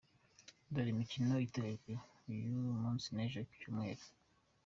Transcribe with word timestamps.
Dore 0.71 0.89
imikino 0.93 1.35
iteganyijwe 1.47 1.91
uyu 2.31 2.75
munsi 2.81 3.07
n’ejo 3.11 3.39
kucyumweru:. 3.49 4.05